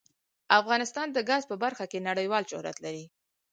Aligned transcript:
افغانستان 0.59 1.07
د 1.11 1.17
ګاز 1.29 1.43
په 1.51 1.55
برخه 1.63 1.85
کې 1.91 2.05
نړیوال 2.09 2.43
شهرت 2.51 2.77
لري. 2.85 3.05